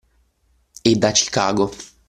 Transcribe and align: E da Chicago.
E 0.83 0.95
da 0.95 1.13
Chicago. 1.13 1.69